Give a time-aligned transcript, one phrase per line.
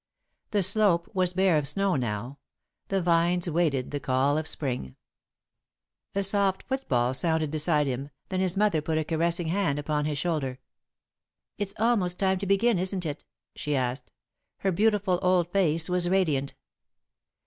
[0.49, 2.39] The slope was bare of snow, now;
[2.87, 4.95] the vines waited the call of Spring.
[6.15, 9.49] [Sidenote: Alden's Revolt] A soft footfall sounded beside him, then his mother put a caressing
[9.49, 10.57] hand upon his shoulder.
[11.59, 13.25] "It's almost time to begin, isn't it?"
[13.55, 14.11] she asked.
[14.61, 16.55] Her beautiful old face was radiant.